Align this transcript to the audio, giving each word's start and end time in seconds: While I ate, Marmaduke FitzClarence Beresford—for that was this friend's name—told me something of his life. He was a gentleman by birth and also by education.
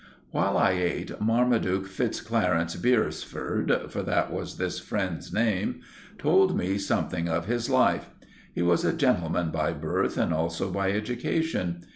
While 0.31 0.57
I 0.57 0.71
ate, 0.71 1.21
Marmaduke 1.21 1.85
FitzClarence 1.85 2.75
Beresford—for 2.75 4.01
that 4.01 4.33
was 4.33 4.57
this 4.57 4.79
friend's 4.79 5.31
name—told 5.31 6.57
me 6.57 6.79
something 6.79 7.29
of 7.29 7.45
his 7.45 7.69
life. 7.69 8.09
He 8.51 8.63
was 8.63 8.83
a 8.83 8.93
gentleman 8.93 9.51
by 9.51 9.73
birth 9.73 10.17
and 10.17 10.33
also 10.33 10.71
by 10.71 10.91
education. 10.91 11.81